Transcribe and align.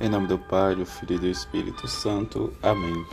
Em 0.00 0.08
nome 0.08 0.28
do 0.28 0.38
Pai, 0.38 0.76
do 0.76 0.86
Filho 0.86 1.16
e 1.16 1.18
do 1.18 1.26
Espírito 1.26 1.88
Santo. 1.88 2.52
Amém. 2.62 3.04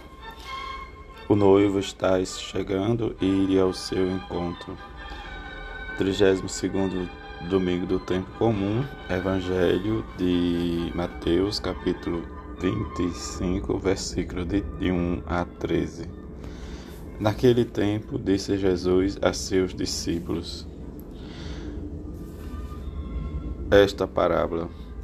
O 1.27 1.35
noivo 1.35 1.79
está 1.79 2.23
chegando 2.23 3.15
e 3.19 3.25
iria 3.25 3.63
ao 3.63 3.73
seu 3.73 4.07
encontro. 4.07 4.77
32 5.97 7.09
domingo 7.49 7.87
do 7.87 7.99
tempo 7.99 8.29
comum, 8.37 8.85
Evangelho 9.09 10.05
de 10.15 10.91
Mateus, 10.93 11.59
capítulo 11.59 12.21
25, 12.59 13.79
versículo 13.79 14.45
de 14.45 14.63
1 14.79 15.23
a 15.25 15.43
13. 15.43 16.07
Naquele 17.19 17.65
tempo, 17.65 18.19
disse 18.19 18.59
Jesus 18.59 19.17
a 19.23 19.33
seus 19.33 19.73
discípulos: 19.73 20.67
Esta 23.71 24.07
parábola 24.07 24.84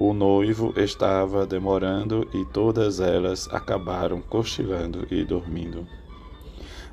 O 0.00 0.14
noivo 0.14 0.72
estava 0.76 1.44
demorando 1.44 2.24
e 2.32 2.44
todas 2.44 3.00
elas 3.00 3.48
acabaram 3.50 4.20
cochilando 4.20 5.04
e 5.10 5.24
dormindo. 5.24 5.84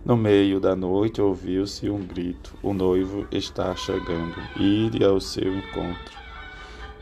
No 0.03 0.17
meio 0.17 0.59
da 0.59 0.75
noite 0.75 1.21
ouviu-se 1.21 1.87
um 1.87 1.99
grito: 1.99 2.55
O 2.63 2.73
noivo 2.73 3.27
está 3.31 3.75
chegando, 3.75 4.33
ide 4.59 5.05
ao 5.05 5.21
seu 5.21 5.55
encontro. 5.55 6.17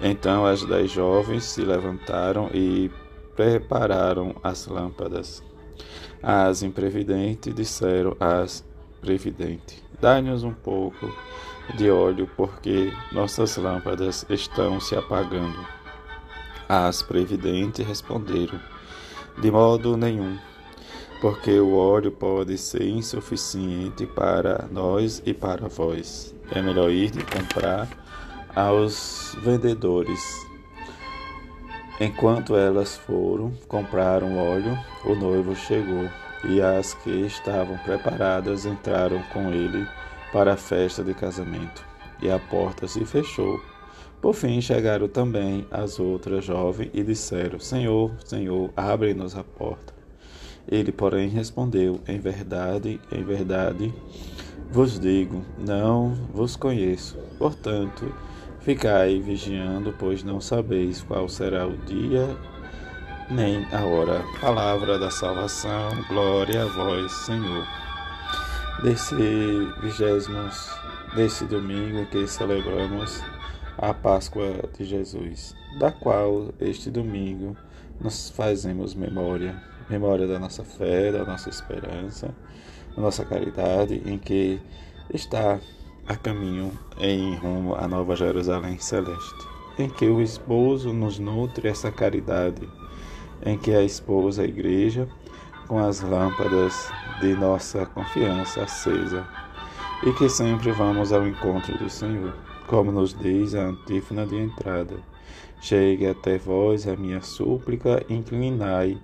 Então 0.01 0.45
as 0.45 0.65
dez 0.65 0.91
jovens 0.91 1.45
se 1.45 1.61
levantaram 1.61 2.49
e 2.53 2.91
prepararam 3.33 4.35
as 4.43 4.67
lâmpadas. 4.67 5.41
As 6.21 6.63
imprevidentes 6.63 7.55
disseram 7.55 8.13
às 8.19 8.61
previdentes: 8.99 9.81
Dai-nos 10.01 10.43
um 10.43 10.53
pouco 10.53 11.09
de 11.77 11.89
óleo, 11.89 12.29
porque 12.35 12.91
nossas 13.13 13.55
lâmpadas 13.55 14.25
estão 14.29 14.81
se 14.81 14.97
apagando. 14.97 15.82
As 16.75 17.03
previdentes 17.03 17.85
responderam: 17.85 18.59
De 19.37 19.51
modo 19.51 19.95
nenhum, 19.95 20.39
porque 21.21 21.59
o 21.59 21.75
óleo 21.75 22.11
pode 22.11 22.57
ser 22.57 22.87
insuficiente 22.89 24.07
para 24.07 24.67
nós 24.71 25.21
e 25.23 25.35
para 25.35 25.67
vós. 25.67 26.33
É 26.49 26.63
melhor 26.63 26.89
ir 26.89 27.11
de 27.11 27.23
comprar 27.25 27.87
aos 28.55 29.37
vendedores. 29.43 30.19
Enquanto 31.99 32.55
elas 32.55 32.97
foram, 32.97 33.53
compraram 33.67 34.35
óleo, 34.35 34.75
o 35.05 35.13
noivo 35.13 35.55
chegou, 35.55 36.09
e 36.43 36.59
as 36.59 36.95
que 36.95 37.11
estavam 37.11 37.77
preparadas 37.85 38.65
entraram 38.65 39.21
com 39.31 39.51
ele 39.53 39.87
para 40.31 40.53
a 40.53 40.57
festa 40.57 41.03
de 41.03 41.13
casamento, 41.13 41.85
e 42.19 42.31
a 42.31 42.39
porta 42.39 42.87
se 42.87 43.05
fechou. 43.05 43.61
Por 44.23 44.33
fim 44.33 44.61
chegaram 44.61 45.09
também 45.09 45.67
as 45.69 45.99
outras 45.99 46.45
jovens 46.45 46.89
e 46.93 47.03
disseram: 47.03 47.59
Senhor, 47.59 48.09
Senhor, 48.23 48.71
abre-nos 48.73 49.35
a 49.35 49.43
porta. 49.43 49.93
Ele, 50.65 50.93
porém, 50.93 51.27
respondeu: 51.27 51.99
Em 52.07 52.17
verdade, 52.19 53.01
em 53.11 53.21
verdade, 53.21 53.93
vos 54.71 54.97
digo, 54.97 55.43
não 55.59 56.13
vos 56.33 56.55
conheço. 56.55 57.17
Portanto, 57.37 58.15
ficai 58.61 59.19
vigiando, 59.19 59.93
pois 59.99 60.23
não 60.23 60.39
sabeis 60.39 61.01
qual 61.01 61.27
será 61.27 61.67
o 61.67 61.75
dia 61.79 62.25
nem 63.29 63.65
a 63.73 63.83
hora. 63.83 64.23
Palavra 64.39 64.97
da 64.97 65.11
salvação, 65.11 65.89
glória 66.07 66.63
a 66.63 66.67
vós, 66.67 67.11
Senhor. 67.11 67.67
Desse 68.83 69.15
vigésimo, 69.81 70.49
desse 71.13 71.43
domingo 71.43 72.05
que 72.05 72.25
celebramos 72.25 73.21
a 73.83 73.93
Páscoa 73.93 74.63
de 74.77 74.85
Jesus, 74.85 75.53
da 75.77 75.91
qual 75.91 76.53
este 76.61 76.89
domingo 76.89 77.53
nós 77.99 78.29
fazemos 78.29 78.95
memória, 78.95 79.61
memória 79.89 80.25
da 80.25 80.39
nossa 80.39 80.63
fé, 80.63 81.11
da 81.11 81.25
nossa 81.25 81.49
esperança, 81.49 82.33
da 82.95 83.01
nossa 83.01 83.25
caridade, 83.25 84.01
em 84.05 84.17
que 84.17 84.57
está 85.13 85.59
a 86.07 86.15
caminho 86.15 86.71
em 86.97 87.35
rumo 87.35 87.75
à 87.75 87.85
Nova 87.85 88.15
Jerusalém 88.15 88.79
Celeste, 88.79 89.45
em 89.77 89.89
que 89.89 90.05
o 90.05 90.21
esposo 90.21 90.93
nos 90.93 91.19
nutre 91.19 91.67
essa 91.67 91.91
caridade, 91.91 92.65
em 93.45 93.57
que 93.57 93.75
a 93.75 93.83
esposa, 93.83 94.43
a 94.43 94.45
igreja, 94.45 95.09
com 95.67 95.77
as 95.77 95.99
lâmpadas 95.99 96.89
de 97.19 97.35
nossa 97.35 97.85
confiança 97.87 98.63
acesa, 98.63 99.27
e 100.03 100.13
que 100.13 100.29
sempre 100.29 100.71
vamos 100.71 101.11
ao 101.11 101.27
encontro 101.27 101.77
do 101.77 101.89
Senhor 101.89 102.33
como 102.67 102.91
nos 102.91 103.13
diz 103.13 103.55
a 103.55 103.65
antífona 103.65 104.25
de 104.25 104.37
entrada. 104.37 104.95
Chegue 105.61 106.07
até 106.07 106.37
vós 106.37 106.87
a 106.87 106.95
minha 106.95 107.21
súplica, 107.21 108.03
inclinai 108.09 108.97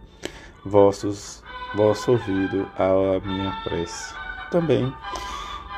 vossos, 0.66 1.44
vosso 1.76 2.12
ouvido 2.12 2.68
à 2.78 3.26
minha 3.26 3.52
prece. 3.64 4.14
Também 4.52 4.92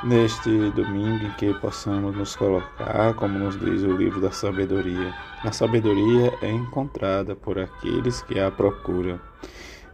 neste 0.03 0.49
domingo 0.71 1.25
em 1.25 1.31
que 1.31 1.53
possamos 1.55 2.15
nos 2.15 2.35
colocar, 2.35 3.13
como 3.13 3.37
nos 3.37 3.59
diz 3.59 3.83
o 3.83 3.95
livro 3.95 4.19
da 4.19 4.31
sabedoria. 4.31 5.13
A 5.43 5.51
sabedoria 5.51 6.33
é 6.41 6.49
encontrada 6.49 7.35
por 7.35 7.59
aqueles 7.59 8.21
que 8.23 8.39
a 8.39 8.49
procuram, 8.49 9.19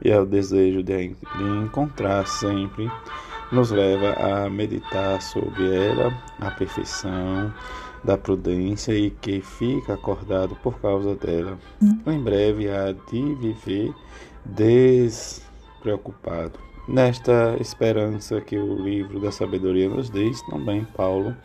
e 0.03 0.09
é 0.09 0.19
o 0.19 0.25
desejo 0.25 0.83
de, 0.83 1.15
encontrar 1.39 2.25
sempre 2.27 2.89
nos 3.51 3.71
leva 3.71 4.13
a 4.13 4.49
meditar 4.49 5.21
sobre 5.21 5.73
ela, 5.73 6.13
a 6.39 6.51
perfeição 6.51 7.53
da 8.03 8.17
prudência 8.17 8.93
e 8.93 9.09
que 9.09 9.41
fica 9.41 9.93
acordado 9.93 10.55
por 10.57 10.79
causa 10.79 11.15
dela. 11.15 11.57
Em 12.05 12.21
breve 12.21 12.69
há 12.69 12.91
de 12.91 13.35
viver 13.35 13.93
despreocupado. 14.45 16.59
Nesta 16.87 17.57
esperança 17.59 18.39
que 18.39 18.57
o 18.57 18.81
livro 18.81 19.19
da 19.19 19.31
sabedoria 19.31 19.89
nos 19.89 20.09
diz, 20.09 20.41
também 20.43 20.85
Paulo 20.95 21.35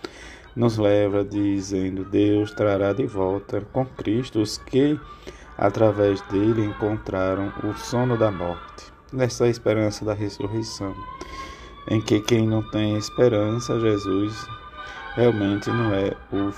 nos 0.55 0.79
leva 0.79 1.25
dizendo: 1.25 2.05
Deus 2.05 2.53
trará 2.53 2.93
de 2.93 3.07
volta 3.07 3.61
com 3.73 3.85
Cristo 3.85 4.41
os 4.41 4.59
que, 4.59 4.99
através 5.59 6.21
dele, 6.23 6.65
encontraram 6.65 7.53
o 7.65 7.75
sono 7.75 8.17
da 8.17 8.31
morte. 8.31 8.93
Nessa 9.13 9.49
esperança 9.49 10.05
da 10.05 10.15
ressurreição 10.15 10.95
em 11.89 12.01
que 12.01 12.21
quem 12.21 12.47
não 12.47 12.63
tem 12.63 12.97
esperança, 12.97 13.81
Jesus 13.81 14.47
realmente 15.15 15.71
não 15.71 15.95
é 15.95 16.13
o 16.33 16.53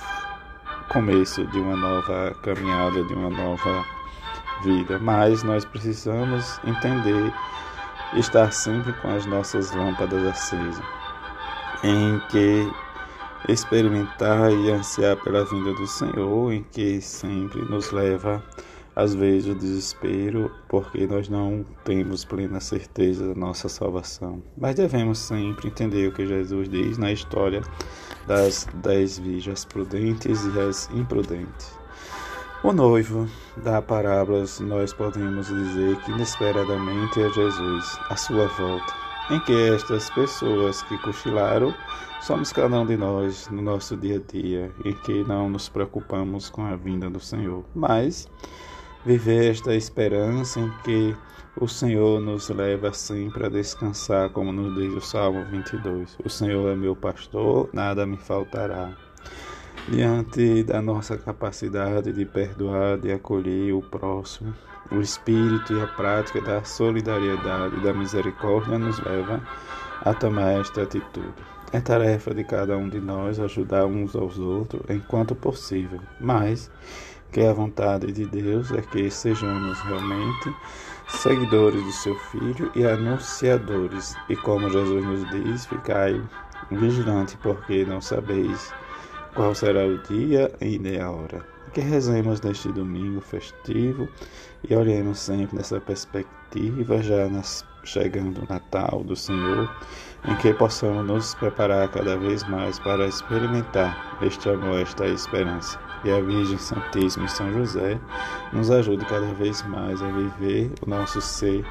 começo 0.89 1.45
de 1.47 1.59
uma 1.59 1.75
nova 1.75 2.35
caminhada, 2.41 3.03
de 3.03 3.13
uma 3.13 3.29
nova 3.29 3.85
vida, 4.63 4.97
mas 4.99 5.43
nós 5.43 5.65
precisamos 5.65 6.59
entender 6.63 7.33
estar 8.15 8.51
sempre 8.51 8.93
com 8.93 9.13
as 9.13 9.25
nossas 9.25 9.71
lâmpadas 9.71 10.23
acesas, 10.25 10.81
em 11.83 12.19
que 12.29 12.71
experimentar 13.49 14.51
e 14.51 14.71
ansiar 14.71 15.17
pela 15.17 15.43
vinda 15.45 15.73
do 15.73 15.85
Senhor, 15.85 16.53
em 16.53 16.63
que 16.71 17.01
sempre 17.01 17.61
nos 17.63 17.91
leva 17.91 18.41
às 18.95 19.13
vezes 19.13 19.49
o 19.49 19.55
desespero, 19.55 20.49
porque 20.69 21.05
nós 21.05 21.27
não 21.27 21.65
temos 21.83 22.23
plena 22.23 22.59
certeza 22.59 23.27
da 23.27 23.35
nossa 23.35 23.67
salvação. 23.67 24.41
Mas 24.57 24.75
devemos 24.75 25.19
sempre 25.19 25.67
entender 25.67 26.07
o 26.07 26.13
que 26.13 26.25
Jesus 26.25 26.69
diz 26.69 26.97
na 26.97 27.11
história 27.11 27.61
das 28.25 28.67
dez 28.75 29.19
virgens 29.19 29.65
prudentes 29.65 30.45
e 30.45 30.59
as 30.59 30.89
imprudentes. 30.91 31.77
O 32.63 32.71
noivo 32.71 33.27
da 33.57 33.81
parábola, 33.81 34.43
nós 34.61 34.93
podemos 34.93 35.47
dizer 35.47 35.97
que 35.97 36.11
inesperadamente 36.11 37.21
é 37.21 37.29
Jesus, 37.29 37.99
a 38.09 38.15
sua 38.15 38.47
volta, 38.47 38.93
em 39.29 39.39
que 39.41 39.53
estas 39.69 40.09
pessoas 40.09 40.81
que 40.83 40.97
cochilaram 40.99 41.75
somos 42.21 42.51
cada 42.51 42.79
um 42.79 42.85
de 42.85 42.97
nós 42.97 43.47
no 43.49 43.61
nosso 43.61 43.95
dia 43.95 44.15
a 44.15 44.31
dia, 44.31 44.71
em 44.83 44.93
que 44.93 45.23
não 45.25 45.47
nos 45.47 45.69
preocupamos 45.69 46.49
com 46.49 46.65
a 46.65 46.75
vinda 46.75 47.07
do 47.07 47.19
Senhor, 47.19 47.63
mas 47.75 48.27
viver 49.05 49.51
esta 49.51 49.73
esperança 49.75 50.59
em 50.59 50.69
que 50.83 51.15
o 51.57 51.67
Senhor 51.67 52.19
nos 52.19 52.49
leva 52.49 52.91
sempre 52.91 53.45
a 53.45 53.49
descansar, 53.49 54.29
como 54.31 54.51
nos 54.51 54.75
diz 54.75 54.93
o 54.93 54.99
Salmo 54.99 55.45
22. 55.45 56.17
O 56.25 56.29
Senhor 56.29 56.69
é 56.69 56.75
meu 56.75 56.95
pastor, 56.95 57.69
nada 57.71 58.05
me 58.05 58.17
faltará. 58.17 58.91
Diante 59.87 60.63
da 60.63 60.81
nossa 60.81 61.17
capacidade 61.17 62.11
de 62.11 62.25
perdoar, 62.25 62.97
de 62.97 63.11
acolher 63.11 63.73
o 63.73 63.81
próximo, 63.81 64.53
o 64.91 64.99
espírito 64.99 65.73
e 65.73 65.81
a 65.81 65.87
prática 65.87 66.41
da 66.41 66.63
solidariedade 66.63 67.77
e 67.77 67.83
da 67.83 67.93
misericórdia 67.93 68.79
nos 68.79 68.99
leva 68.99 69.41
a 70.01 70.13
tomar 70.13 70.59
esta 70.59 70.81
atitude. 70.81 71.54
É 71.71 71.79
tarefa 71.79 72.33
de 72.33 72.43
cada 72.43 72.77
um 72.77 72.87
de 72.87 72.99
nós 72.99 73.39
ajudar 73.39 73.85
uns 73.85 74.15
aos 74.15 74.37
outros 74.37 74.81
enquanto 74.89 75.35
possível, 75.35 75.99
mas 76.19 76.71
que 77.31 77.41
a 77.41 77.51
vontade 77.51 78.11
de 78.13 78.25
Deus 78.25 78.71
é 78.71 78.81
que 78.81 79.09
sejamos 79.11 79.77
realmente 79.81 80.55
seguidores 81.07 81.83
do 81.83 81.91
seu 81.91 82.15
Filho 82.15 82.71
e 82.75 82.85
anunciadores. 82.85 84.15
E 84.29 84.35
como 84.37 84.69
Jesus 84.69 85.03
nos 85.03 85.29
diz, 85.31 85.65
ficai 85.65 86.21
vigilante, 86.71 87.37
porque 87.43 87.85
não 87.85 87.99
sabeis 87.99 88.73
qual 89.33 89.53
será 89.53 89.85
o 89.85 89.97
dia 90.03 90.51
e 90.61 90.79
nem 90.79 90.99
a 91.01 91.11
hora. 91.11 91.45
Que 91.73 91.81
rezemos 91.81 92.39
neste 92.39 92.71
domingo 92.71 93.19
festivo 93.19 94.07
e 94.67 94.73
olhemos 94.73 95.19
sempre 95.19 95.57
nessa 95.57 95.81
perspectiva, 95.81 97.01
já 97.01 97.27
nas, 97.27 97.65
chegando 97.85 98.39
o 98.39 98.53
Natal 98.53 99.03
do 99.03 99.15
Senhor, 99.15 99.69
em 100.27 100.35
que 100.37 100.53
possamos 100.53 101.05
nos 101.05 101.35
preparar 101.35 101.87
cada 101.89 102.17
vez 102.17 102.47
mais 102.49 102.79
para 102.79 103.07
experimentar 103.07 104.17
este 104.21 104.49
amor, 104.49 104.79
esta 104.79 105.07
esperança. 105.07 105.79
E 106.03 106.11
a 106.11 106.19
Virgem 106.19 106.57
Santíssima 106.57 107.25
e 107.25 107.29
São 107.29 107.51
José 107.53 107.99
nos 108.53 108.69
ajude 108.69 109.05
cada 109.05 109.33
vez 109.33 109.61
mais 109.67 110.01
a 110.01 110.07
viver 110.07 110.71
o 110.85 110.89
nosso 110.89 111.21
ser 111.21 111.65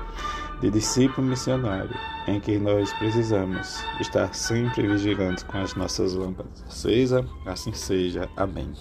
de 0.60 0.70
discípulo 0.70 1.26
missionário, 1.26 1.94
em 2.26 2.40
que 2.40 2.58
nós 2.58 2.92
precisamos 2.94 3.84
estar 4.00 4.32
sempre 4.34 4.86
vigilantes 4.86 5.44
com 5.44 5.58
as 5.58 5.74
nossas 5.74 6.14
lâmpadas 6.14 6.64
acesas. 6.66 7.24
Assim 7.46 7.72
seja. 7.72 8.28
Amém. 8.36 8.72